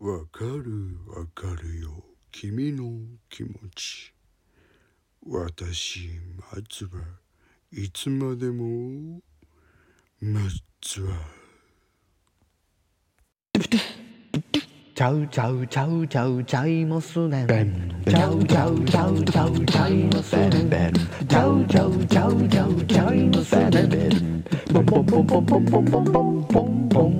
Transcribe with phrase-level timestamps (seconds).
[0.00, 1.90] わかるわかるよ。
[2.32, 2.84] 君の
[3.28, 4.14] 気持ち。
[5.26, 6.08] 私
[6.38, 7.02] まずは
[7.70, 9.20] いつまでも
[10.22, 10.40] ま
[10.80, 11.14] ずは。
[14.94, 17.46] ちゃうちゃうちゃうちゃうちゃいますねん。
[17.46, 20.70] ちゃうちゃうちゃうちゃうちゃいますねん。
[21.28, 24.44] ちゃうちゃうちゃうちゃうちゃいますねん。
[24.72, 27.19] ポンポンポンポンポンポンポンポン。